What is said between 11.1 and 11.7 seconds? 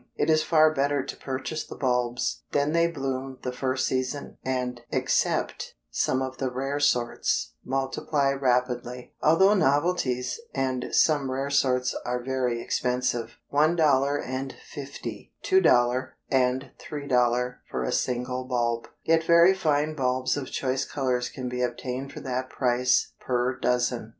rare